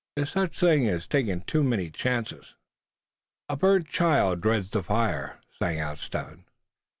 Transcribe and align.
There's 0.15 0.31
such 0.31 0.57
a 0.57 0.59
thing 0.59 0.87
as 0.87 1.05
takin' 1.05 1.41
too 1.41 1.63
many 1.63 1.91
chances." 1.91 2.55
"A 3.47 3.55
burnt 3.55 3.87
child 3.87 4.41
dreads 4.41 4.71
the 4.71 4.81
fire," 4.81 5.37
sang 5.59 5.79
out 5.79 5.99
Step 5.99 6.25
Hen. 6.27 6.45